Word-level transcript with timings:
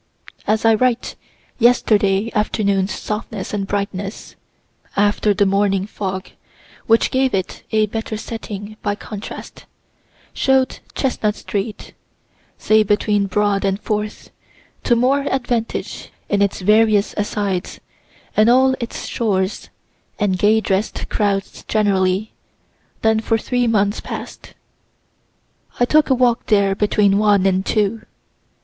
As 0.47 0.65
I 0.65 0.73
write, 0.73 1.15
yesterday 1.59 2.31
afternoon's 2.33 2.91
softness 2.91 3.53
and 3.53 3.67
brightness, 3.67 4.35
(after 4.95 5.31
the 5.31 5.45
morning 5.45 5.85
fog, 5.85 6.31
which 6.87 7.11
gave 7.11 7.35
it 7.35 7.61
a 7.71 7.85
better 7.85 8.17
setting, 8.17 8.77
by 8.81 8.95
contrast,) 8.95 9.65
show'd 10.33 10.79
Chestnut 10.95 11.35
street 11.35 11.93
say 12.57 12.81
between 12.81 13.27
Broad 13.27 13.63
and 13.63 13.79
Fourth 13.79 14.31
to 14.85 14.95
more 14.95 15.21
advantage 15.31 16.09
in 16.29 16.41
its 16.41 16.61
various 16.61 17.13
asides, 17.15 17.79
and 18.35 18.49
all 18.49 18.73
its 18.79 18.97
stores, 18.97 19.69
and 20.17 20.39
gay 20.39 20.61
dress'd 20.61 21.09
crowds 21.09 21.63
generally, 21.67 22.31
than 23.03 23.19
for 23.19 23.37
three 23.37 23.67
months 23.67 23.99
past. 24.01 24.55
I 25.79 25.85
took 25.85 26.09
a 26.09 26.15
walk 26.15 26.47
there 26.47 26.73
between 26.73 27.19
one 27.19 27.45
and 27.45 27.63
two. 27.63 28.01